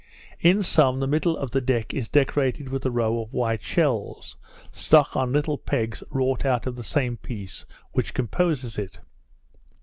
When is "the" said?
0.99-1.05, 1.51-1.61, 6.75-6.83